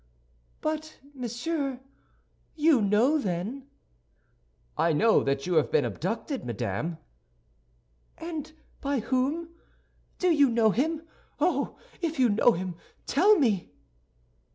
"But, 0.61 0.97
monsieur, 1.13 1.79
you 2.55 2.81
know 2.81 3.19
then—" 3.19 3.67
"I 4.75 4.93
know 4.93 5.23
that 5.23 5.45
you 5.45 5.53
have 5.57 5.69
been 5.71 5.85
abducted, 5.85 6.43
madame." 6.43 6.97
"And 8.17 8.51
by 8.81 9.01
whom? 9.01 9.49
Do 10.17 10.31
you 10.31 10.49
know 10.49 10.71
him? 10.71 11.03
Oh, 11.39 11.77
if 12.01 12.17
you 12.19 12.29
know 12.29 12.53
him, 12.53 12.77
tell 13.05 13.37
me!" 13.37 13.75